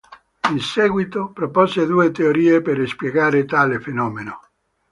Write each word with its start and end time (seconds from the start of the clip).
In 0.49 0.59
seguito 0.59 1.27
propose 1.29 1.85
due 1.85 2.09
teorie 2.09 2.63
per 2.63 2.83
spiegare 2.89 3.45
tale 3.45 3.79
fenomeno. 3.79 4.39